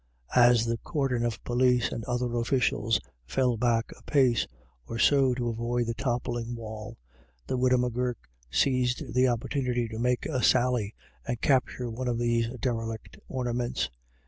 [0.35, 4.47] As the cordon of police and other officials fell back a pace
[4.87, 6.97] or so to avoid the toppling wall,
[7.45, 8.17] the widow M'Gurk
[8.49, 10.95] seized the opportunity to make a sally
[11.27, 13.91] and capture one of these derelict ornaments.